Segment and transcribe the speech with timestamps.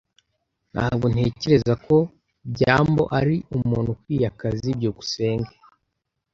[0.73, 1.95] Ntabwo ntekereza ko
[2.53, 4.69] byambo ari umuntu ukwiye akazi.
[4.77, 5.53] byukusenge